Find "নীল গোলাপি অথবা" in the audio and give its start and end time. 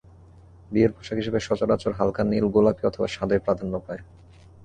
2.23-3.07